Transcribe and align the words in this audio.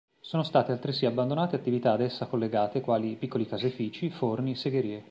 Sono 0.19 0.41
state 0.41 0.71
altresì 0.71 1.05
abbandonate 1.05 1.55
attività 1.55 1.91
ad 1.91 2.01
essa 2.01 2.25
collegate 2.25 2.81
quali 2.81 3.17
piccoli 3.17 3.45
caseifici, 3.45 4.09
forni, 4.09 4.55
segherie. 4.55 4.99